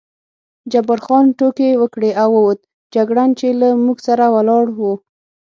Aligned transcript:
جبار 0.71 0.99
خان 1.05 1.25
ټوکې 1.37 1.69
وکړې 1.81 2.11
او 2.23 2.29
ووت، 2.35 2.59
جګړن 2.95 3.29
چې 3.39 3.47
له 3.59 3.67
موږ 3.83 3.97
سره 4.07 4.23
ولاړ 4.35 4.65
و. 4.77 4.79